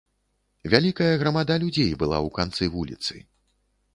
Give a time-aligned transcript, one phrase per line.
[0.73, 3.15] Вялікая грамада людзей была ў канцы вуліцы.